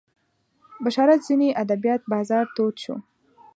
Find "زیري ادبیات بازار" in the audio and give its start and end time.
1.27-2.45